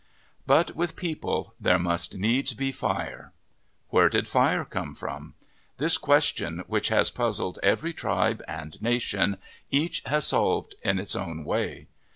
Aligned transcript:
But 0.47 0.75
with 0.75 0.95
people 0.95 1.53
there 1.61 1.77
must 1.77 2.17
needs 2.17 2.55
be 2.55 2.71
fire. 2.71 3.33
Where 3.89 4.09
did 4.09 4.27
fire 4.27 4.65
come 4.65 4.95
from? 4.95 5.35
This 5.77 5.99
question 5.99 6.63
which 6.65 6.87
VII 6.87 6.93
PREFACE 6.95 6.97
has 6.97 7.11
puzzled 7.11 7.59
every 7.61 7.93
tribe 7.93 8.41
and 8.47 8.81
nation, 8.81 9.37
each 9.69 10.01
has 10.07 10.25
solved 10.25 10.73
in 10.81 10.97
its 10.97 11.15
own 11.15 11.43
way. 11.43 11.85